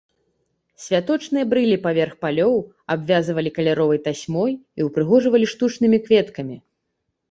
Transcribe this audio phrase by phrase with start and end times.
[0.85, 2.57] Святочныя брылі паверх палёў
[2.95, 6.65] абвязвалі каляровай тасьмой і ўпрыгожвалі штучнымі кветкамі.